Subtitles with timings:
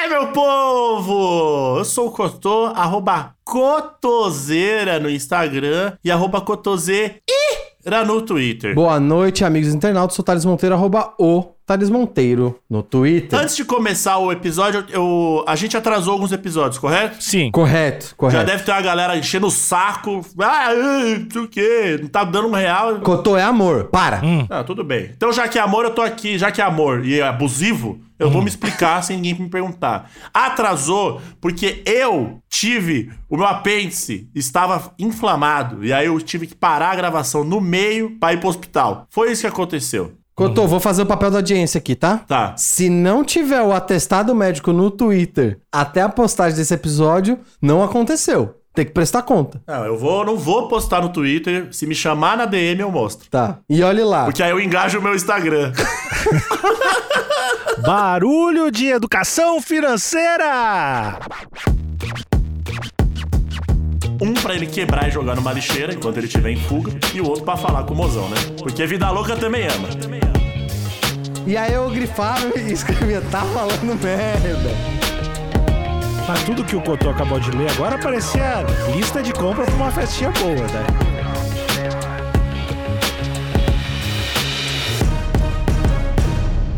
[0.04, 1.78] Axé, meu povo!
[1.78, 7.22] Eu sou o Cotô, arroba Cotoseira no Instagram e arroba Cotoseira
[8.06, 8.76] no Twitter.
[8.76, 10.16] Boa noite, amigos internautas.
[10.16, 13.40] Sou Thales Monteiro, arroba o Thales Monteiro no Twitter.
[13.40, 17.24] Antes de começar o episódio, eu, a gente atrasou alguns episódios, correto?
[17.24, 17.52] Sim.
[17.52, 18.40] Correto, correto.
[18.40, 20.26] Já deve ter uma galera enchendo o saco.
[20.40, 23.00] Ah, não sei o quê, não tá dando um real.
[23.00, 24.22] Cotô é amor, para.
[24.24, 24.46] Hum.
[24.50, 25.12] Ah, tudo bem.
[25.16, 26.38] Então, já que é amor, eu tô aqui.
[26.38, 30.10] Já que é amor e é abusivo, eu vou me explicar sem ninguém me perguntar.
[30.34, 33.12] Atrasou porque eu tive.
[33.30, 35.84] O meu apêndice estava inflamado.
[35.84, 39.08] E aí eu tive que parar a gravação no meio pra ir pro hospital.
[39.10, 40.14] Foi isso que aconteceu.
[40.36, 42.18] Cotô, vou fazer o papel da audiência aqui, tá?
[42.28, 42.56] Tá.
[42.58, 48.56] Se não tiver o atestado médico no Twitter até a postagem desse episódio, não aconteceu.
[48.74, 49.62] Tem que prestar conta.
[49.68, 51.68] Não, eu vou, não vou postar no Twitter.
[51.72, 53.30] Se me chamar na DM, eu mostro.
[53.30, 53.60] Tá.
[53.70, 54.26] E olhe lá.
[54.26, 55.72] Porque aí eu engajo o meu Instagram.
[57.86, 61.20] Barulho de educação financeira!
[64.44, 67.46] Pra ele quebrar e jogar numa lixeira enquanto ele estiver em fuga, e o outro
[67.46, 68.36] pra falar com o mozão, né?
[68.60, 69.88] Porque vida louca também ama.
[71.48, 74.70] E aí eu grifava e escrevia, tá falando merda.
[76.28, 79.92] Mas tudo que o Cotô acabou de ler agora parecia lista de compra pra uma
[79.92, 81.13] festinha boa, né?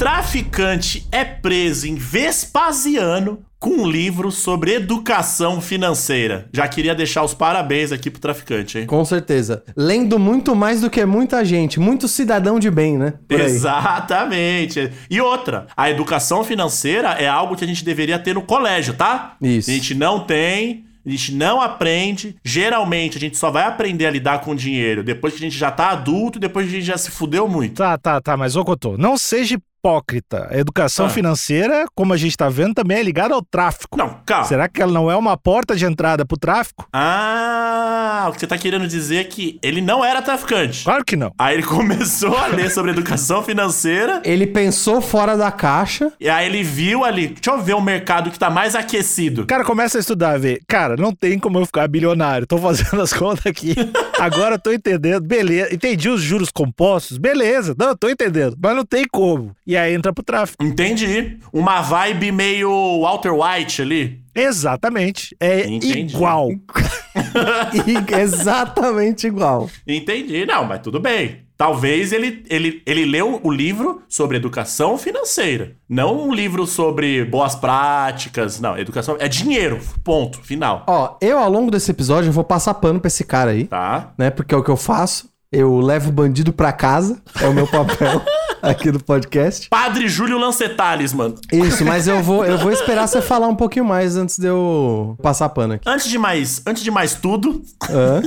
[0.06, 6.48] Traficante é preso em Vespasiano com um livro sobre educação financeira.
[6.54, 8.86] Já queria deixar os parabéns aqui pro traficante, hein?
[8.86, 9.64] Com certeza.
[9.76, 11.80] Lendo muito mais do que muita gente.
[11.80, 13.16] Muito cidadão de bem, né?
[13.28, 13.48] Por aí.
[13.48, 14.92] Exatamente.
[15.10, 19.36] E outra, a educação financeira é algo que a gente deveria ter no colégio, tá?
[19.42, 19.72] Isso.
[19.72, 20.86] A gente não tem.
[21.04, 22.36] A gente não aprende.
[22.44, 25.72] Geralmente, a gente só vai aprender a lidar com dinheiro depois que a gente já
[25.72, 27.76] tá adulto, depois que a gente já se fudeu muito.
[27.76, 30.48] Tá, tá, tá, mas ô Cotô, não seja hipócrita.
[30.50, 31.10] A educação Ah.
[31.10, 33.98] financeira, como a gente tá vendo, também é ligada ao tráfico.
[33.98, 34.46] Não, calma.
[34.46, 36.88] Será que ela não é uma porta de entrada pro tráfico?
[36.92, 40.84] Ah, o que você tá querendo dizer é que ele não era traficante.
[40.84, 41.32] Claro que não.
[41.38, 44.22] Aí ele começou a ler sobre educação financeira.
[44.26, 46.12] Ele pensou fora da caixa.
[46.20, 49.44] E aí ele viu ali, deixa eu ver o mercado que tá mais aquecido.
[49.44, 52.48] O cara começa a estudar, ver, cara, não tem como eu ficar bilionário.
[52.48, 53.76] Tô fazendo as contas aqui.
[54.20, 55.22] Agora eu tô entendendo.
[55.26, 55.74] Beleza.
[55.74, 57.18] Entendi os juros compostos.
[57.18, 57.76] Beleza.
[57.78, 58.58] Não, eu tô entendendo.
[58.62, 59.56] Mas não tem como.
[59.68, 60.64] E aí entra pro tráfico.
[60.64, 61.38] Entendi.
[61.54, 64.22] Uma vibe meio Walter White ali.
[64.36, 65.36] Exatamente.
[65.40, 66.16] É Entendi.
[66.16, 66.50] igual.
[67.88, 69.70] E exatamente igual.
[69.88, 70.46] Entendi.
[70.46, 71.46] Não, mas tudo bem.
[71.58, 75.76] Talvez ele, ele, ele leu o livro sobre educação financeira.
[75.88, 78.60] Não um livro sobre boas práticas.
[78.60, 79.16] Não, educação.
[79.20, 79.80] É dinheiro.
[80.04, 80.42] Ponto.
[80.44, 80.84] Final.
[80.88, 84.14] Ó, eu ao longo desse episódio eu vou passar pano pra esse cara aí, Tá?
[84.18, 84.30] né?
[84.30, 85.30] Porque é o que eu faço.
[85.52, 87.22] Eu levo o bandido pra casa.
[87.42, 88.22] É o meu papel
[88.70, 89.70] aqui do podcast.
[89.70, 91.36] Padre Júlio Lancetales, mano.
[91.52, 95.18] Isso, mas eu vou, eu vou esperar você falar um pouquinho mais antes de eu
[95.22, 95.88] passar pano aqui.
[95.88, 98.22] Antes de mais, antes de mais tudo, Hã?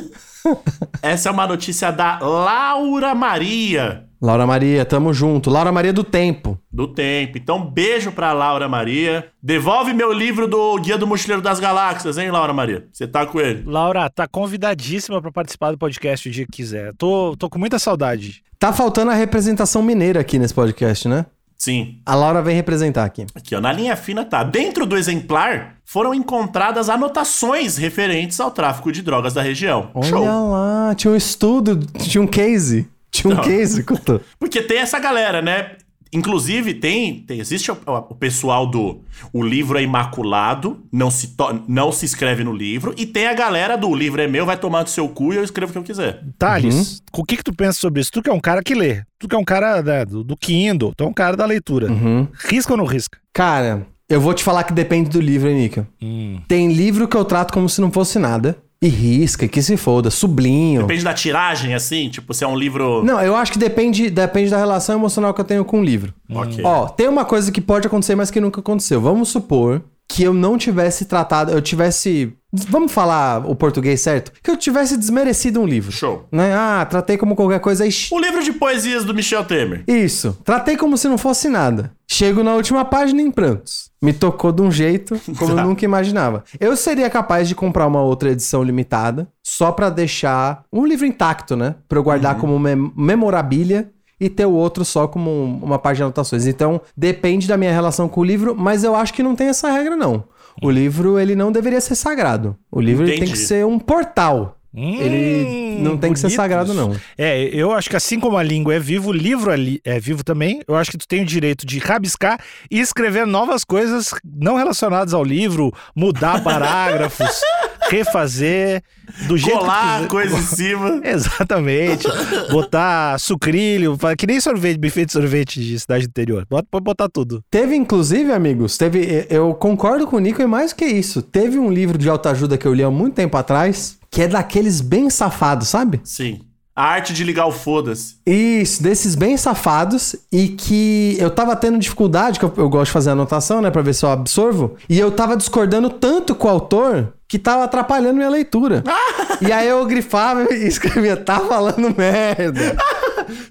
[1.03, 4.05] essa é uma notícia da Laura Maria.
[4.21, 5.49] Laura Maria, tamo junto.
[5.49, 6.59] Laura Maria do Tempo.
[6.79, 7.37] Do tempo.
[7.37, 9.27] Então, beijo pra Laura Maria.
[9.43, 12.87] Devolve meu livro do Guia do Mochileiro das Galáxias, hein, Laura Maria?
[12.93, 13.65] Você tá com ele.
[13.67, 16.93] Laura, tá convidadíssima pra participar do podcast o dia que quiser.
[16.97, 18.43] Tô, tô com muita saudade.
[18.61, 21.27] Tá faltando a representação mineira aqui nesse podcast, né?
[21.57, 21.99] Sim.
[22.07, 23.27] A Laura vem representar aqui.
[23.35, 24.45] Aqui, ó, na linha fina tá.
[24.45, 29.91] Dentro do exemplar foram encontradas anotações referentes ao tráfico de drogas da região.
[29.93, 30.51] Olha Show.
[30.53, 32.89] lá, tinha um estudo, tinha um case.
[33.11, 33.43] Tinha um Não.
[33.43, 34.21] case, Couto.
[34.39, 35.73] Porque tem essa galera, né?
[36.13, 39.01] Inclusive, tem, tem existe o, o pessoal do
[39.33, 43.35] o livro é imaculado, não se, to- não se escreve no livro, e tem a
[43.35, 45.79] galera do livro é meu, vai tomar do seu cu e eu escrevo o que
[45.79, 46.23] eu quiser.
[46.39, 48.11] Thales, o que que tu pensa sobre isso?
[48.13, 49.03] Tu que é um cara que lê.
[49.19, 50.93] Tu que é um cara né, do, do Kindle.
[50.97, 51.91] Tu é um cara da leitura.
[51.91, 52.27] Uhum.
[52.49, 53.19] Risca ou não risca?
[53.33, 55.87] Cara, eu vou te falar que depende do livro, hein, Nika.
[56.01, 56.41] Hum.
[56.49, 58.57] Tem livro que eu trato como se não fosse nada.
[58.81, 60.83] E risca, que se foda, sublinho.
[60.83, 63.03] Depende da tiragem, assim, tipo, se é um livro.
[63.03, 66.15] Não, eu acho que depende, depende da relação emocional que eu tenho com o livro.
[66.31, 66.65] Ok.
[66.65, 69.01] Ó, tem uma coisa que pode acontecer, mas que nunca aconteceu.
[69.01, 72.33] Vamos supor que eu não tivesse tratado, eu tivesse.
[72.51, 74.33] Vamos falar o português certo?
[74.43, 75.93] Que eu tivesse desmerecido um livro.
[75.93, 76.27] Show.
[76.33, 76.55] Né?
[76.55, 77.87] Ah, tratei como qualquer coisa.
[77.87, 79.85] Ixi, O livro de poesias do Michel Temer.
[79.87, 80.37] Isso.
[80.43, 81.93] Tratei como se não fosse nada.
[82.11, 83.91] Chego na última página em prantos.
[84.01, 86.43] Me tocou de um jeito como eu nunca imaginava.
[86.59, 91.55] Eu seria capaz de comprar uma outra edição limitada, só pra deixar um livro intacto,
[91.55, 91.75] né?
[91.87, 92.41] Pra eu guardar Uhum.
[92.41, 93.91] como mem- memorabilia
[94.21, 96.47] e ter o outro só como um- uma página de anotações.
[96.47, 99.71] Então, depende da minha relação com o livro, mas eu acho que não tem essa
[99.71, 100.25] regra, não.
[100.63, 102.57] O livro, ele não deveria ser sagrado.
[102.71, 104.57] O livro tem que ser um portal.
[104.75, 106.37] Hum, Ele não tem que ser bonitos.
[106.37, 106.95] sagrado, não.
[107.17, 109.99] É, eu acho que assim como a língua é vivo, o livro é, li- é
[109.99, 110.61] vivo também.
[110.69, 112.39] Eu acho que tu tem o direito de rabiscar
[112.71, 117.41] e escrever novas coisas não relacionadas ao livro, mudar parágrafos,
[117.89, 118.83] refazer
[119.27, 121.01] do jeito Colar que coisa em cima.
[121.05, 122.07] Exatamente.
[122.51, 126.47] Botar sucrilho, que nem sorvete, buffet de sorvete de cidade do interior.
[126.49, 127.43] Bota, pode botar tudo.
[127.51, 129.27] Teve, inclusive, amigos, teve.
[129.31, 131.23] Eu concordo com o Nico e mais que isso.
[131.23, 134.81] Teve um livro de autoajuda que eu li há muito tempo atrás, que é daqueles
[134.81, 136.01] bem safados, sabe?
[136.05, 136.48] Sim.
[136.79, 138.15] A arte de ligar o foda-se.
[138.25, 142.93] Isso, desses bem safados e que eu tava tendo dificuldade, que eu, eu gosto de
[142.93, 146.51] fazer anotação, né, pra ver se eu absorvo, e eu tava discordando tanto com o
[146.53, 148.85] autor que tava atrapalhando minha leitura.
[149.43, 152.77] e aí eu grifava e escrevia, tá falando merda.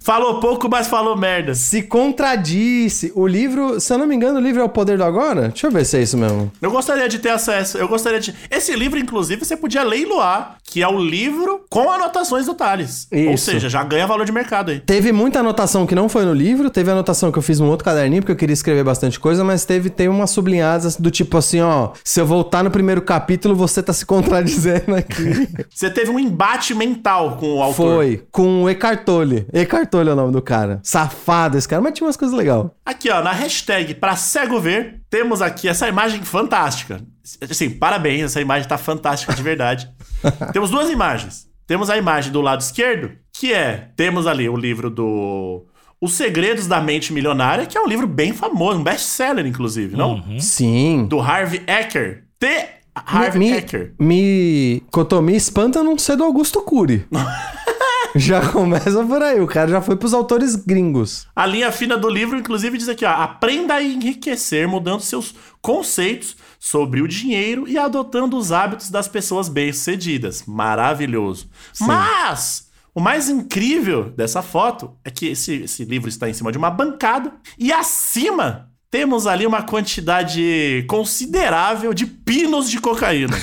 [0.01, 1.53] Falou pouco, mas falou merda.
[1.53, 3.11] Se contradisse.
[3.15, 5.49] O livro, se eu não me engano, o livro é O Poder do Agora?
[5.49, 6.51] Deixa eu ver se é isso mesmo.
[6.61, 7.77] Eu gostaria de ter acesso.
[7.77, 8.33] Eu gostaria de.
[8.49, 13.07] Esse livro, inclusive, você podia leiloar, que é o livro com anotações do Thales.
[13.11, 13.45] Ou Isso.
[13.45, 14.79] seja, já ganha valor de mercado aí.
[14.79, 17.85] Teve muita anotação que não foi no livro, teve anotação que eu fiz num outro
[17.85, 21.61] caderninho, porque eu queria escrever bastante coisa, mas teve tem umas sublinhadas do tipo assim,
[21.61, 25.47] ó, se eu voltar no primeiro capítulo, você tá se contradizendo aqui.
[25.73, 27.95] Você teve um embate mental com o autor.
[27.95, 29.45] foi, com o Eckhart Tolle.
[29.53, 30.79] Eckhart Tolle é o nome do cara.
[30.83, 32.65] Safado esse cara, mas tinha umas coisas legais.
[32.85, 37.01] Aqui, ó, na hashtag pra cego ver, temos aqui essa imagem fantástica.
[37.49, 39.89] Assim, parabéns, essa imagem tá fantástica de verdade.
[40.53, 41.47] temos duas imagens.
[41.65, 45.65] Temos a imagem do lado esquerdo, que é, temos ali o livro do
[46.01, 50.23] Os Segredos da Mente Milionária, que é um livro bem famoso, um best-seller, inclusive, não?
[50.39, 51.05] Sim.
[51.09, 52.23] Do Harvey Ecker.
[52.39, 52.69] T.
[52.95, 53.93] Harvey me, Ecker.
[53.99, 57.05] me, Cotô, me espanta não ser do Augusto Cury.
[58.15, 61.27] já começa por aí, o cara já foi pros autores gringos.
[61.35, 66.35] A linha fina do livro, inclusive, diz aqui, ó, aprenda a enriquecer mudando seus conceitos
[66.59, 70.43] sobre o dinheiro e adotando os hábitos das pessoas bem-sucedidas.
[70.45, 71.49] Maravilhoso.
[71.79, 76.57] Mas o mais incrível dessa foto é que esse, esse livro está em cima de
[76.57, 83.37] uma bancada e acima temos ali uma quantidade considerável de pinos de cocaína.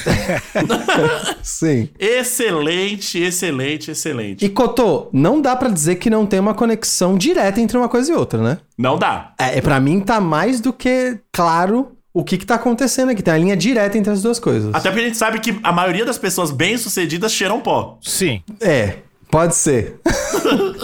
[1.44, 1.88] Sim.
[1.96, 4.44] excelente, excelente, excelente.
[4.44, 8.10] E Cotô, não dá pra dizer que não tem uma conexão direta entre uma coisa
[8.10, 8.58] e outra, né?
[8.76, 9.32] Não dá.
[9.38, 13.22] É, para mim tá mais do que claro o que que tá acontecendo aqui.
[13.22, 14.74] Tem a linha direta entre as duas coisas.
[14.74, 17.96] Até porque a gente sabe que a maioria das pessoas bem-sucedidas cheiram pó.
[18.02, 18.42] Sim.
[18.60, 18.96] É,
[19.34, 19.98] pode ser.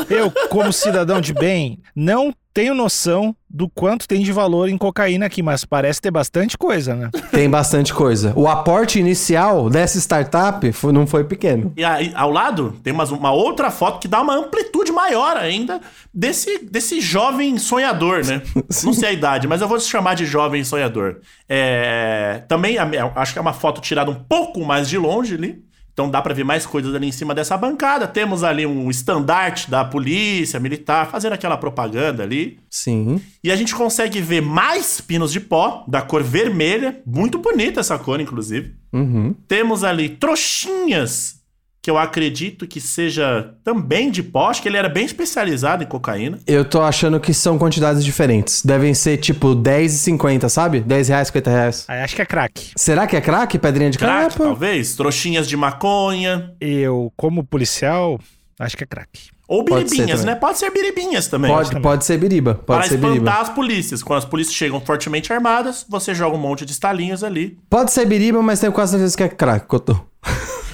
[0.09, 5.27] Eu, como cidadão de bem, não tenho noção do quanto tem de valor em cocaína
[5.27, 7.11] aqui, mas parece ter bastante coisa, né?
[7.31, 8.33] Tem bastante coisa.
[8.35, 11.73] O aporte inicial dessa startup foi- não foi pequeno.
[11.77, 15.81] E aí, ao lado, tem umas- uma outra foto que dá uma amplitude maior ainda
[16.13, 18.43] desse, desse jovem sonhador, né?
[18.85, 21.21] Não sei a idade, mas eu vou chamar de jovem sonhador.
[21.49, 22.77] É, também,
[23.15, 25.63] acho que é uma foto tirada um pouco mais de longe ali.
[25.93, 28.07] Então dá pra ver mais coisas ali em cima dessa bancada.
[28.07, 32.59] Temos ali um estandarte da polícia militar fazendo aquela propaganda ali.
[32.71, 33.21] Sim.
[33.43, 37.01] E a gente consegue ver mais pinos de pó, da cor vermelha.
[37.05, 38.75] Muito bonita essa cor, inclusive.
[38.93, 39.35] Uhum.
[39.47, 41.40] Temos ali trouxinhas,
[41.83, 44.51] que eu acredito que seja também de pó.
[44.51, 46.39] Acho que ele era bem especializado em cocaína.
[46.47, 48.63] Eu tô achando que são quantidades diferentes.
[48.65, 50.81] Devem ser tipo 10 e 50, sabe?
[50.81, 51.85] 10 reais, 50 reais.
[51.89, 52.71] Aí acho que é crack.
[52.77, 53.59] Será que é crack?
[53.59, 54.39] Pedrinha de Crack, crack?
[54.39, 54.95] talvez.
[54.95, 56.53] Trouxinhas de maconha.
[56.61, 58.19] Eu, como policial,
[58.59, 59.09] acho que é crack.
[59.49, 60.35] Ou Pode biribinhas, também.
[60.35, 60.41] né?
[60.41, 61.51] Pode ser biribinhas também.
[61.51, 61.83] Pode, também.
[61.83, 62.55] pode ser biriba.
[62.55, 63.41] Pode Para ser espantar biriba.
[63.41, 64.01] as polícias.
[64.03, 67.59] Quando as polícias chegam fortemente armadas, você joga um monte de estalinhos ali.
[67.69, 70.01] Pode ser biriba, mas tenho quase certeza que é crack, Cotô.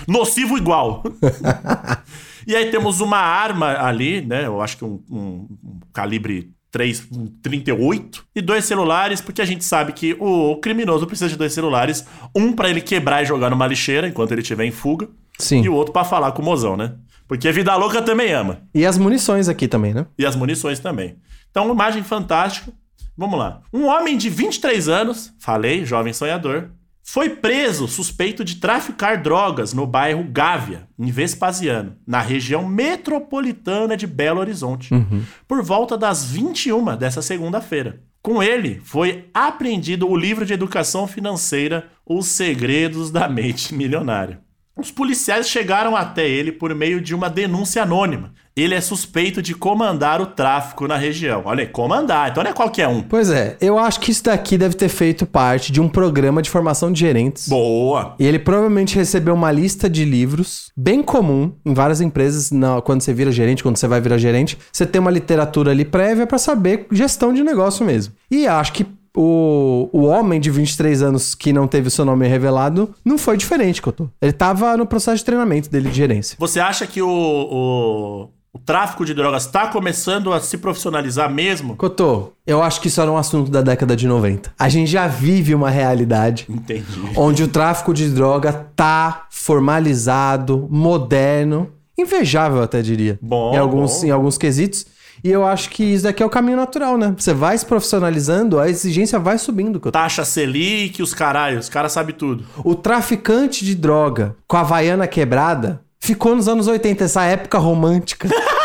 [0.07, 1.03] Nocivo igual.
[2.47, 4.47] e aí temos uma arma ali, né?
[4.47, 9.45] Eu acho que um, um- um calibre 3, um 38 e dois celulares, porque a
[9.47, 13.51] gente sabe que o criminoso precisa de dois celulares, um pra ele quebrar e jogar
[13.51, 15.09] numa lixeira enquanto ele estiver em fuga,
[15.39, 15.63] Sim.
[15.63, 16.95] e o outro pra falar com o mozão, né?
[17.27, 18.61] Porque a vida louca também ama.
[18.75, 20.07] E as munições aqui também, né?
[20.19, 21.17] E as munições também.
[21.51, 22.71] Então, uma imagem fantástica.
[23.17, 23.63] Vamos lá.
[23.73, 26.69] Um homem de 23 anos, falei, jovem sonhador,
[27.09, 34.09] foi preso suspeito de traficar drogas no bairro Gávea, em Vespasiano, na região metropolitana de
[34.09, 34.91] Belo Horizonte,
[35.47, 38.03] por volta das 21 dessa segunda-feira.
[38.21, 44.41] Com ele foi apreendido o livro de educação financeira Os Segredos da Mente Milionária.
[44.77, 48.35] Os policiais chegaram até ele por meio de uma denúncia anônima.
[48.57, 51.43] Ele é suspeito de comandar o tráfico na região.
[51.45, 53.03] Olha aí, comandar, então não é qualquer um.
[53.03, 56.49] Pois é, eu acho que isso daqui deve ter feito parte de um programa de
[56.49, 57.49] formação de gerentes.
[57.49, 58.15] Boa!
[58.19, 63.03] E ele provavelmente recebeu uma lista de livros, bem comum em várias empresas, na- quando
[63.03, 66.39] você vira gerente, quando você vai virar gerente, você tem uma literatura ali prévia pra
[66.39, 68.15] saber gestão de negócio mesmo.
[68.31, 72.27] E acho que o, o homem de 23 anos que não teve o seu nome
[72.27, 74.09] revelado não foi diferente, Cotô.
[74.21, 76.37] Ele tava no processo de treinamento dele de gerência.
[76.39, 81.77] Você acha que o, o, o tráfico de drogas está começando a se profissionalizar mesmo?
[81.77, 84.55] Cotô, eu acho que isso era um assunto da década de 90.
[84.59, 86.85] A gente já vive uma realidade Entendi.
[87.15, 93.19] onde o tráfico de droga tá formalizado, moderno, invejável até diria.
[93.21, 94.07] Bom, em alguns, bom.
[94.07, 94.87] em alguns quesitos.
[95.23, 97.15] E eu acho que isso daqui é o caminho natural, né?
[97.17, 99.79] Você vai se profissionalizando, a exigência vai subindo.
[99.79, 99.93] Cotô.
[99.93, 102.45] Taxa Selic, os caralhos, os caras sabem tudo.
[102.65, 108.29] O traficante de droga com a Havaiana quebrada ficou nos anos 80, essa época romântica.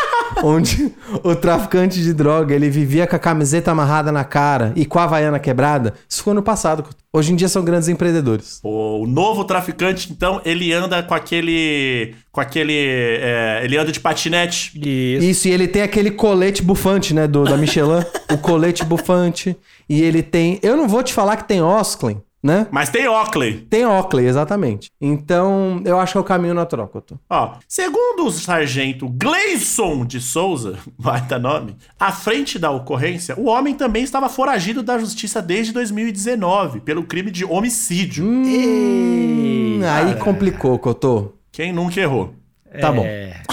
[0.42, 4.98] onde o traficante de droga ele vivia com a camiseta amarrada na cara e com
[4.98, 5.94] a Havaiana quebrada.
[6.08, 6.84] Isso foi no passado.
[7.12, 8.60] Hoje em dia são grandes empreendedores.
[8.62, 12.14] O novo traficante, então, ele anda com aquele.
[12.30, 12.72] Com aquele.
[12.74, 14.72] é, ele anda de patinete.
[14.76, 15.26] Isso.
[15.26, 18.02] Isso, e ele tem aquele colete bufante, né, do, da Michelin.
[18.32, 19.54] o colete bufante.
[19.88, 20.58] E ele tem...
[20.62, 22.66] Eu não vou te falar que tem Osklen, né?
[22.70, 23.58] Mas tem Oakley.
[23.70, 24.90] Tem Oakley, exatamente.
[25.00, 27.18] Então, eu acho que é o caminho natural, Couto.
[27.30, 33.74] Ó, segundo o sargento Gleison de Souza, baita nome, à frente da ocorrência, o homem
[33.74, 38.24] também estava foragido da justiça desde 2019 pelo crime de homicídio.
[38.24, 41.34] Hum, aí complicou, Couto.
[41.52, 42.34] Quem nunca errou?
[42.80, 43.04] Tá bom.
[43.04, 43.40] É.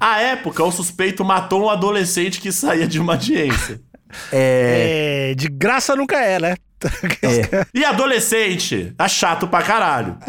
[0.00, 3.80] À época, o suspeito matou um adolescente que saía de uma audiência.
[4.30, 5.30] É...
[5.30, 6.56] É, de graça nunca é, né?
[7.74, 10.16] E adolescente, é chato pra caralho.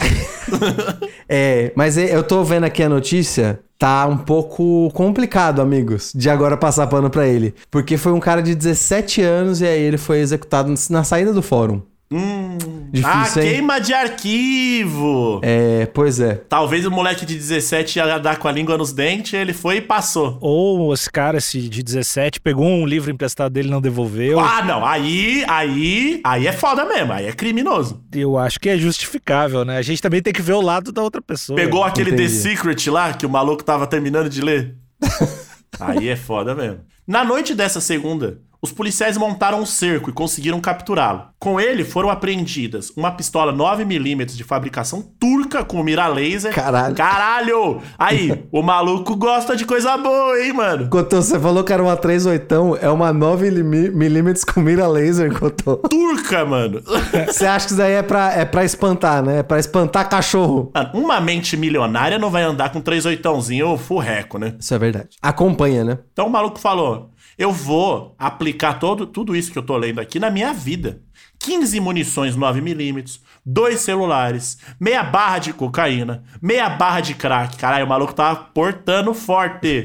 [1.28, 6.56] É, mas eu tô vendo aqui a notícia, tá um pouco complicado, amigos, de agora
[6.56, 7.56] passar pano pra ele.
[7.72, 11.42] Porque foi um cara de 17 anos e aí ele foi executado na saída do
[11.42, 11.82] fórum.
[12.12, 12.58] Hum.
[12.92, 13.52] Difícil, ah, hein?
[13.52, 15.42] queima de arquivo.
[15.44, 16.36] É, pois é.
[16.36, 19.82] Talvez o moleque de 17 ia dar com a língua nos dentes, ele foi e
[19.82, 20.38] passou.
[20.40, 24.40] Ou esse cara esse de 17 pegou um livro emprestado dele e não devolveu.
[24.40, 24.86] Ah, não.
[24.86, 27.12] Aí, aí, aí é foda mesmo.
[27.12, 28.04] Aí é criminoso.
[28.14, 29.78] Eu acho que é justificável, né?
[29.78, 31.58] A gente também tem que ver o lado da outra pessoa.
[31.58, 32.30] Pegou aquele The entendi.
[32.30, 34.76] Secret lá, que o maluco tava terminando de ler.
[35.80, 36.80] aí é foda mesmo.
[37.08, 41.28] Na noite dessa segunda, os policiais montaram um cerco e conseguiram capturá-lo.
[41.38, 46.52] Com ele foram apreendidas uma pistola 9mm de fabricação turca com mira laser.
[46.52, 46.96] Caralho.
[46.96, 47.82] Caralho!
[48.00, 50.90] Aí, o maluco gosta de coisa boa, hein, mano?
[50.90, 55.78] Cotô, você falou que era uma 38, é uma 9mm com mira laser, Cotô.
[55.78, 56.82] Turca, mano.
[57.28, 59.40] Você acha que isso daí é pra, é pra espantar, né?
[59.40, 60.72] É pra espantar cachorro.
[60.74, 64.56] Mano, Uma mente milionária não vai andar com 38ãozinho furreco, né?
[64.60, 65.10] Isso é verdade.
[65.22, 66.00] Acompanha, né?
[66.12, 70.20] Então o maluco falou: eu vou aplicar todo, tudo isso que eu tô lendo aqui
[70.20, 71.01] na minha vida.
[71.39, 77.58] 15 munições 9mm, dois celulares, meia barra de cocaína, meia barra de crack.
[77.58, 79.84] Caralho, o maluco tava portando forte.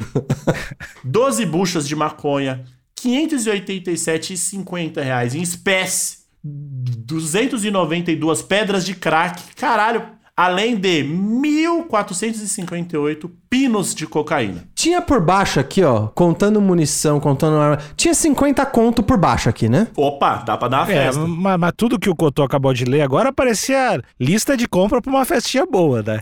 [1.04, 2.64] 12 buchas de maconha,
[2.96, 9.42] 587,50 reais em espécie, 292 pedras de crack.
[9.54, 14.69] Caralho, além de 1.458 pinos de cocaína.
[14.80, 17.78] Tinha por baixo aqui, ó, contando munição, contando arma.
[17.98, 19.86] Tinha 50 conto por baixo aqui, né?
[19.94, 21.20] Opa, dá pra dar uma É, festa.
[21.20, 25.10] mas, mas tudo que o Cotô acabou de ler agora parecia lista de compra pra
[25.12, 26.20] uma festinha boa, né?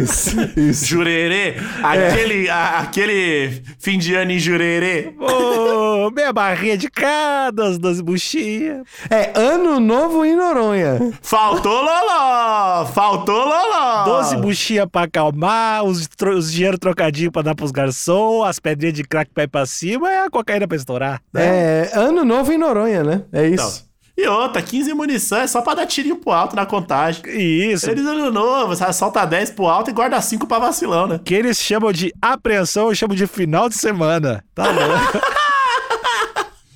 [0.00, 0.86] Isso, isso.
[0.86, 5.12] Jurerê, aquele, a- aquele fim de ano em Jurerê.
[5.18, 8.82] Ô, meia barrinha de cada, as 12 buchinhas.
[9.10, 11.12] É ano novo em Noronha.
[11.20, 14.04] Faltou loló, faltou loló.
[14.04, 19.02] 12 buchinhas pra acalmar, os, os dinheiro trocadinho pra dar pros garçom, as pedrinhas de
[19.02, 21.20] crack ir pra cima e a cocaína pra estourar.
[21.32, 21.42] né?
[21.86, 23.22] É, ano novo em Noronha, né?
[23.32, 23.54] É Não.
[23.54, 23.86] isso.
[24.18, 27.22] E outra, 15 munição é só pra dar tirinho pro alto na contagem.
[27.26, 27.90] Isso.
[27.90, 31.20] Eles ano novo, solta 10 pro alto e guarda 5 pra vacilão, né?
[31.22, 34.42] Que eles chamam de apreensão, eu chamo de final de semana.
[34.54, 35.20] Tá louco?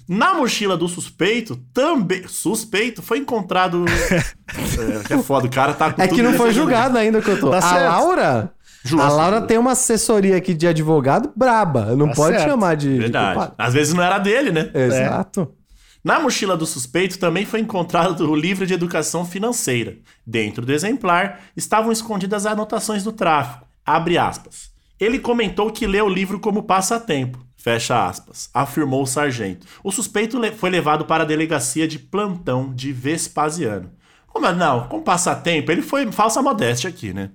[0.06, 2.26] Na mochila do suspeito, também.
[2.26, 3.84] Suspeito, foi encontrado.
[3.88, 7.30] é, que é foda, o cara tá com É que não foi julgado ainda que
[7.30, 7.48] eu tô.
[7.50, 7.84] Tá a certo.
[7.84, 8.52] Laura.
[8.84, 9.04] Justo.
[9.04, 11.94] A Laura tem uma assessoria aqui de advogado braba.
[11.96, 12.48] Não Tá pode certo.
[12.50, 12.92] chamar de.
[12.92, 13.34] de Verdade.
[13.34, 13.54] culpado.
[13.58, 14.70] Às vezes não era dele, né?
[14.74, 15.52] Exato.
[16.02, 19.98] Na mochila do suspeito também foi encontrado o livro de educação financeira.
[20.26, 23.66] Dentro do exemplar estavam escondidas as anotações do tráfico.
[23.84, 24.70] Abre aspas.
[24.98, 27.38] Ele comentou que lê o livro como passatempo.
[27.56, 28.48] Fecha aspas.
[28.54, 29.66] Afirmou o sargento.
[29.84, 33.90] O suspeito le- foi levado para a delegacia de plantão de Vespasiano.
[34.26, 37.30] Como, não, com passatempo, ele foi falsa modéstia aqui, né?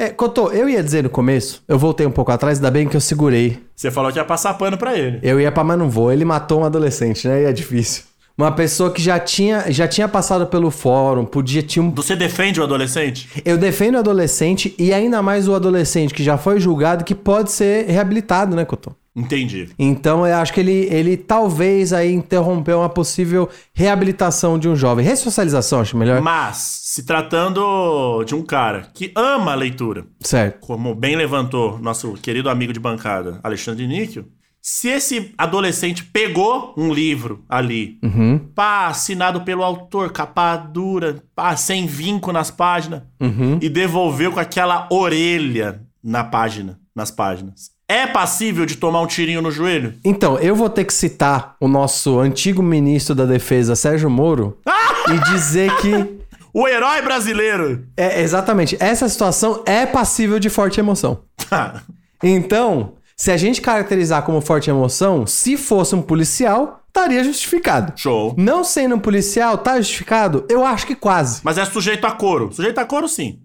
[0.00, 2.96] É, Cotô, eu ia dizer no começo, eu voltei um pouco atrás, ainda bem que
[2.96, 3.58] eu segurei.
[3.74, 5.18] Você falou que ia passar pano pra ele.
[5.24, 6.12] Eu ia pra, mas não vou.
[6.12, 7.42] Ele matou um adolescente, né?
[7.42, 8.04] E é difícil.
[8.38, 12.60] Uma pessoa que já tinha, já tinha passado pelo fórum, podia tinha um Você defende
[12.60, 13.28] o adolescente?
[13.44, 17.50] Eu defendo o adolescente e ainda mais o adolescente que já foi julgado que pode
[17.50, 18.92] ser reabilitado, né, Cotô?
[19.18, 19.68] Entendi.
[19.78, 25.04] Então eu acho que ele, ele talvez aí interrompeu uma possível reabilitação de um jovem.
[25.04, 26.20] Ressocialização, acho melhor.
[26.20, 30.60] Mas, se tratando de um cara que ama a leitura, Certo.
[30.66, 34.24] como bem levantou nosso querido amigo de bancada, Alexandre Níquel,
[34.60, 38.38] se esse adolescente pegou um livro ali, Uhum.
[38.54, 43.58] pá, assinado pelo autor, capa dura, pá, sem vinco nas páginas, Uhum.
[43.62, 49.40] e devolveu com aquela orelha na página, nas páginas, é passível de tomar um tirinho
[49.40, 49.94] no joelho?
[50.04, 54.58] Então, eu vou ter que citar o nosso antigo ministro da Defesa, Sérgio Moro,
[55.08, 56.18] e dizer que
[56.52, 57.86] O herói brasileiro!
[57.96, 61.20] é exatamente essa situação é passível de forte emoção.
[62.20, 67.92] Então, se a gente caracterizar como forte emoção, se fosse um policial, estaria justificado.
[67.94, 68.34] Show.
[68.36, 70.44] Não sendo um policial, tá justificado?
[70.48, 71.40] Eu acho que quase.
[71.44, 72.52] Mas é sujeito a couro.
[72.52, 73.38] Sujeito a couro, sim.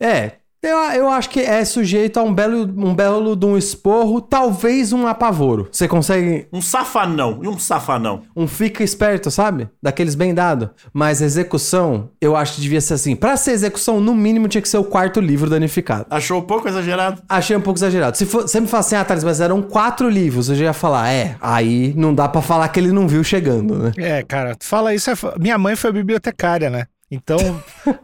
[0.00, 0.32] É.
[0.64, 4.92] Eu, eu acho que é sujeito a um belo, um belo de um esporro, talvez
[4.92, 5.68] um apavoro.
[5.70, 7.40] Você consegue Um safanão.
[7.42, 8.22] E um safanão?
[8.34, 9.68] um fica esperto, sabe?
[9.82, 10.70] Daqueles bem dado.
[10.92, 13.14] Mas execução, eu acho que devia ser assim.
[13.14, 16.06] Pra ser execução, no mínimo tinha que ser o quarto livro danificado.
[16.10, 17.22] Achou um pouco exagerado?
[17.28, 18.16] Achei um pouco exagerado.
[18.16, 20.72] Se for, você me fala assim, ah, Thales, mas eram quatro livros, eu já ia
[20.72, 23.92] falar, é, aí não dá pra falar que ele não viu chegando, né?
[23.96, 25.10] É, cara, tu fala isso.
[25.10, 26.86] é Minha mãe foi bibliotecária, né?
[27.10, 27.36] Então,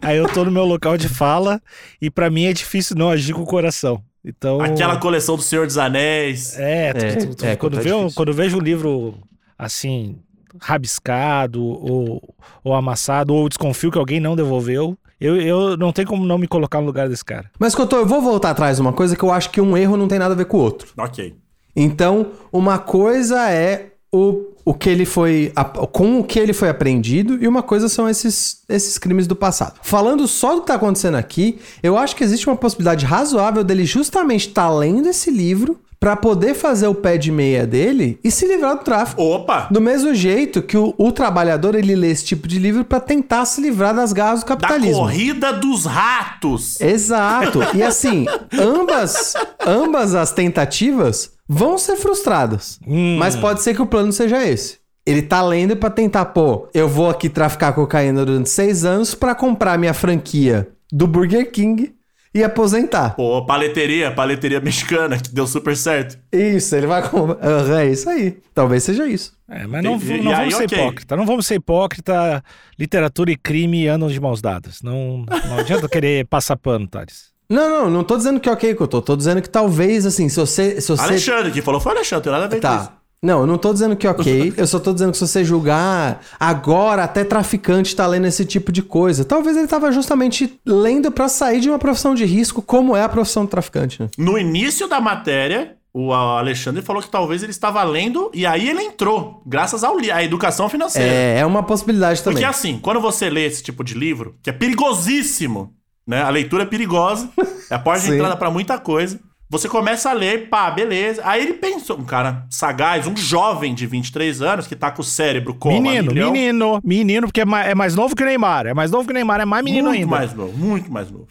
[0.01, 1.61] aí eu tô no meu local de fala
[2.01, 4.03] e pra mim é difícil não agir com o coração.
[4.25, 4.61] Então.
[4.61, 6.57] Aquela coleção do Senhor dos Anéis.
[6.59, 8.13] É, tu- É, tu- tu- é, quando, vê difícil.
[8.15, 9.15] quando eu vejo um livro
[9.59, 10.19] assim,
[10.61, 16.25] rabiscado ou, ou amassado, ou desconfio que alguém não devolveu, eu, eu não tenho como
[16.27, 17.51] não me colocar no lugar desse cara.
[17.59, 20.09] Mas, Cotô, eu vou voltar atrás uma coisa que eu acho que um erro não
[20.09, 20.89] tem nada a ver com o outro.
[20.99, 21.35] Ok.
[21.75, 25.53] Então, uma coisa é o, o que ele foi.
[25.93, 29.81] com o que ele foi apreendido, e uma coisa são esses, esses crimes do passado.
[29.83, 33.85] Falando só do que tá acontecendo aqui, eu acho que existe uma possibilidade razoável dele
[33.85, 38.47] justamente estar lendo esse livro pra poder fazer o pé de meia dele e se
[38.47, 39.21] livrar do tráfico.
[39.23, 39.69] Opa!
[39.71, 43.45] Do mesmo jeito que o, o trabalhador ele lê esse tipo de livro pra tentar
[43.45, 44.97] se livrar das garras do Da capitalismo.
[45.03, 46.81] corrida dos ratos.
[46.81, 47.61] Exato.
[47.75, 48.25] E assim,
[48.59, 52.81] ambas, ambas as tentativas vão ser frustradas.
[53.19, 54.79] Mas pode ser que o plano seja esse.
[55.05, 59.35] Ele tá lendo pra tentar, pô, eu vou aqui traficar cocaína durante seis anos pra
[59.35, 61.93] comprar minha franquia do Burger King
[62.35, 63.17] e aposentar.
[63.17, 66.19] Pô, paleteria, paleteria mexicana, que deu super certo.
[66.33, 67.45] Isso, ele vai comprar.
[67.47, 68.39] Aham, é isso aí.
[68.55, 69.33] Talvez seja isso.
[69.49, 70.79] É, mas não, E- e não aí, vamos ser ok.
[70.79, 71.17] hipócrita.
[71.17, 72.43] Não vamos ser hipócrita.
[72.79, 74.81] Literatura e crime andam de mãos dadas.
[74.83, 77.31] Não, não adianta querer passar pano, Thales.
[77.49, 79.03] Não, não, não tô dizendo que é ok que eu tô.
[79.03, 80.81] Tô dizendo que talvez, assim, se você.
[80.81, 81.03] Se você...
[81.03, 82.93] Alexandre, que falou foi Alexandre, tem nada a ver com isso.
[83.23, 84.55] Não, eu não tô dizendo que é ok.
[84.57, 88.73] eu só tô dizendo que se você julgar agora, até traficante tá lendo esse tipo
[88.73, 89.25] de coisa.
[89.25, 93.09] Talvez ele tava justamente lendo pra sair de uma profissão de risco, como é a
[93.09, 94.03] profissão do traficante.
[94.03, 94.09] né?
[94.17, 98.83] No início da matéria, o Alexandre falou que talvez ele estava lendo e aí ele
[98.83, 101.13] entrou, graças ao à educação financeira.
[101.13, 102.37] É, é uma possibilidade também.
[102.37, 105.75] Porque assim, quando você lê esse tipo de livro, que é perigosíssimo,
[106.07, 106.23] né?
[106.23, 107.29] A leitura é perigosa,
[107.69, 109.21] é a porta de entrada pra muita coisa.
[109.51, 111.21] Você começa a ler, pá, beleza.
[111.25, 115.05] Aí ele pensou, um cara sagaz, um jovem de 23 anos que tá com o
[115.05, 116.31] cérebro como menino, milhão.
[116.33, 118.67] menino, menino, porque é mais, é mais novo que o Neymar.
[118.69, 120.11] É mais novo que o Neymar, é mais menino muito ainda.
[120.11, 121.27] mais novo, muito mais novo.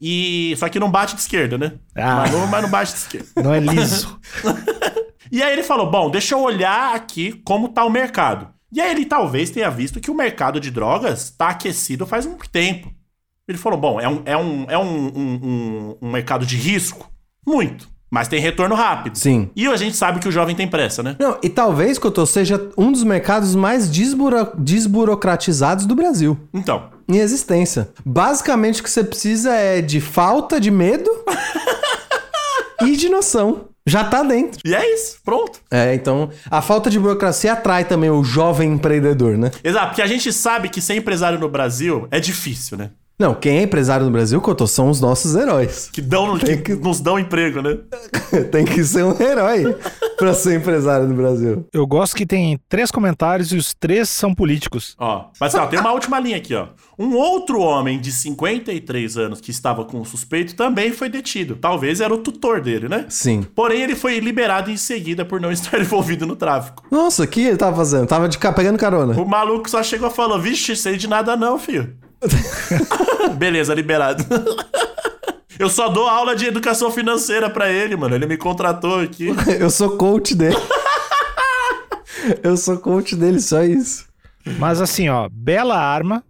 [0.00, 1.72] E só que não bate de esquerda, né?
[1.94, 2.16] Ah.
[2.16, 3.28] Mais novo, mas não bate de esquerda.
[3.36, 4.18] Não é liso.
[5.32, 8.48] E aí ele falou: bom, deixa eu olhar aqui como tá o mercado.
[8.72, 12.36] E aí ele talvez tenha visto que o mercado de drogas tá aquecido faz um
[12.50, 12.90] tempo.
[13.46, 17.08] Ele falou: bom, é um, é um, é um, um- um mercado de risco?
[17.46, 17.88] Muito.
[18.12, 19.16] Mas tem retorno rápido.
[19.16, 19.50] Sim.
[19.54, 21.14] E a gente sabe que o jovem tem pressa, né?
[21.20, 26.36] Não, e talvez, Cotô, seja um dos mercados mais desburo- desburocratizados do Brasil.
[26.52, 27.88] Então, Em existência.
[28.04, 31.08] Basicamente, o que você precisa é de falta de medo
[32.82, 33.66] e de noção.
[33.86, 34.60] Já tá dentro.
[34.64, 35.58] e é isso, pronto.
[35.70, 39.50] É, então a falta de burocracia atrai também o jovem empreendedor, né?
[39.64, 42.90] Exato, porque a gente sabe que ser empresário no Brasil é difícil, né?
[43.20, 45.90] Não, quem é empresário no Brasil, Cotô, são os nossos heróis.
[45.92, 47.76] Que, dão, que nos dão emprego, né?
[48.50, 49.76] Tem que ser um herói
[50.16, 51.66] pra ser empresário no Brasil.
[51.72, 54.94] Eu gosto que tem três comentários e os três são políticos.
[54.98, 56.68] Ó, mas ó, tem uma última linha aqui, ó.
[56.98, 61.56] Um outro homem de 53 anos que estava com o suspeito também foi detido.
[61.56, 63.04] Talvez era o tutor dele, né?
[63.08, 63.42] Sim.
[63.54, 66.84] Porém, ele foi liberado em seguida por não estar envolvido no tráfico.
[66.90, 68.06] Nossa, o que ele tava fazendo?
[68.06, 69.20] Tava de ca- pegando carona.
[69.20, 71.94] O maluco só chegou e falou: Vixe, sei de nada não, filho.
[73.36, 74.24] Beleza, liberado.
[75.58, 78.14] Eu só dou aula de educação financeira pra ele, mano.
[78.14, 79.28] Ele me contratou aqui.
[79.60, 80.56] Eu sou coach dele.
[82.42, 84.06] Eu sou coach dele, só isso.
[84.58, 86.24] Mas assim, ó, bela arma,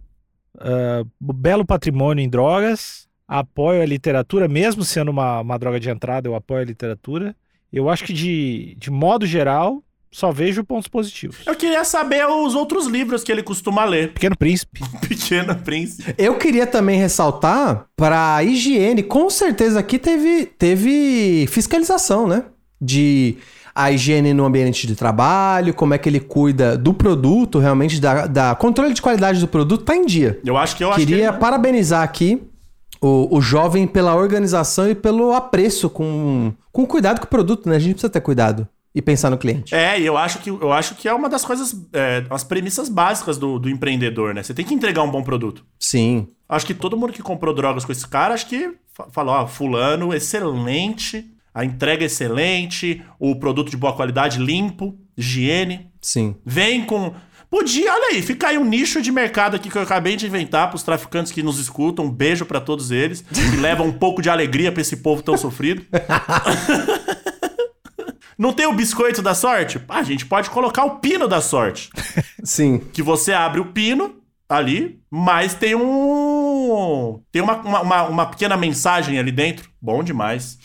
[0.59, 6.27] ah, belo patrimônio em drogas, apoio a literatura, mesmo sendo uma, uma droga de entrada,
[6.27, 7.35] eu apoio a literatura.
[7.71, 11.37] Eu acho que de, de modo geral, só vejo pontos positivos.
[11.45, 14.11] Eu queria saber os outros livros que ele costuma ler.
[14.11, 14.81] Pequeno Príncipe.
[15.07, 16.13] Pequeno Príncipe.
[16.17, 22.43] Eu queria também ressaltar para higiene, com certeza aqui teve, teve fiscalização, né?
[22.79, 23.37] De
[23.73, 28.27] a higiene no ambiente de trabalho, como é que ele cuida do produto, realmente, da,
[28.27, 30.41] da controle de qualidade do produto, tá em dia.
[30.45, 32.43] Eu acho que eu acho Queria que parabenizar aqui
[32.99, 37.77] o, o jovem pela organização e pelo apreço com, com cuidado com o produto, né?
[37.77, 39.73] A gente precisa ter cuidado e pensar no cliente.
[39.73, 42.89] É, e eu acho que eu acho que é uma das coisas, é, as premissas
[42.89, 44.43] básicas do, do empreendedor, né?
[44.43, 45.65] Você tem que entregar um bom produto.
[45.79, 46.27] Sim.
[46.49, 49.47] Acho que todo mundo que comprou drogas com esse cara, acho que fa- falou, ó,
[49.47, 55.87] fulano, excelente, a entrega é excelente, o produto de boa qualidade, limpo, higiene.
[56.01, 56.35] Sim.
[56.45, 57.13] Vem com.
[57.49, 60.69] Podia, olha aí, fica aí um nicho de mercado aqui que eu acabei de inventar
[60.69, 62.05] pros traficantes que nos escutam.
[62.05, 65.37] Um beijo pra todos eles, que levam um pouco de alegria pra esse povo tão
[65.37, 65.85] sofrido.
[68.41, 69.79] Não tem o biscoito da sorte?
[69.87, 71.91] Ah, a gente pode colocar o pino da sorte.
[72.43, 72.79] Sim.
[72.91, 74.15] Que você abre o pino
[74.49, 76.40] ali, mas tem um.
[77.31, 79.69] Tem uma, uma, uma- pequena mensagem ali dentro.
[79.81, 80.59] Bom demais.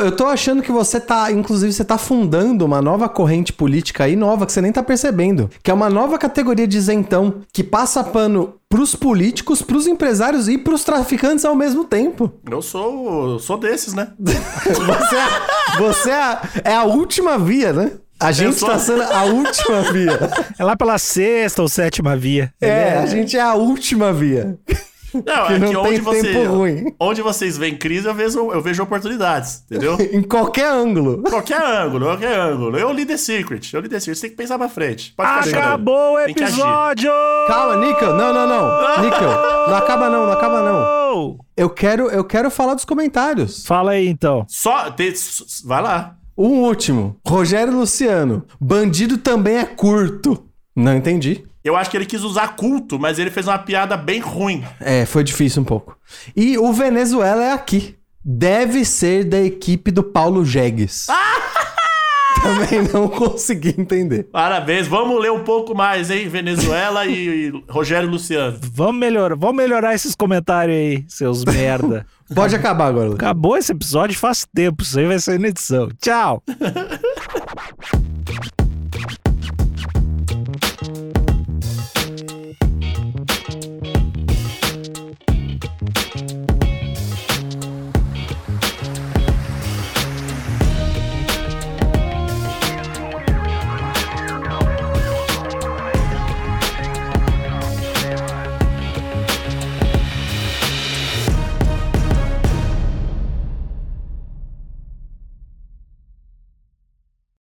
[0.00, 4.16] Eu tô achando que você tá, inclusive, você tá fundando uma nova corrente política aí,
[4.16, 5.50] nova, que você nem tá percebendo.
[5.62, 10.56] Que é uma nova categoria de isentão, que passa pano pros políticos, pros empresários e
[10.56, 12.32] pros traficantes ao mesmo tempo.
[12.50, 13.38] Eu sou.
[13.38, 14.08] sou desses, né?
[14.64, 17.92] Você, é, você é, a, é a última via, né?
[18.20, 20.30] A gente sou- tá sendo a última via.
[20.58, 22.52] É lá pela sexta ou sétima via.
[22.60, 24.56] É, a gente é a última via.
[25.14, 26.94] Não, Que é não que tem onde, você, ruim.
[26.98, 29.96] onde vocês veem crise, eu vejo, eu vejo oportunidades, entendeu?
[30.12, 31.22] em qualquer ângulo.
[31.22, 32.78] qualquer ângulo, qualquer ângulo.
[32.78, 34.14] Eu li The Secret, eu li The Secret.
[34.16, 35.12] Você tem que pensar pra frente.
[35.16, 35.54] Pode.
[35.54, 37.10] Acabou o episódio!
[37.46, 38.14] Calma, Níquel.
[38.14, 39.02] Não, não, não.
[39.04, 39.30] Níquel,
[39.68, 41.38] não acaba não, não acaba não.
[41.56, 43.66] Eu quero, eu quero falar dos comentários.
[43.66, 44.44] Fala aí então.
[44.48, 44.94] Só.
[44.98, 46.16] S- vai lá.
[46.36, 47.16] Um último.
[47.26, 48.44] Rogério Luciano.
[48.60, 50.44] Bandido também é curto.
[50.74, 51.44] Não entendi.
[51.64, 54.64] Eu acho que ele quis usar culto, mas ele fez uma piada bem ruim.
[54.80, 55.96] É, foi difícil um pouco.
[56.34, 57.96] E o Venezuela é aqui.
[58.24, 61.06] Deve ser da equipe do Paulo Jegues.
[62.42, 64.24] Também não consegui entender.
[64.24, 64.88] Parabéns.
[64.88, 66.28] Vamos ler um pouco mais, hein?
[66.28, 68.58] Venezuela e, e Rogério Luciano.
[68.72, 72.04] Vamos melhorar, vamos melhorar esses comentários aí, seus merda.
[72.34, 73.14] Pode acabar agora.
[73.14, 75.88] Acabou esse episódio faz tempo, isso aí vai sair na edição.
[76.00, 76.42] Tchau!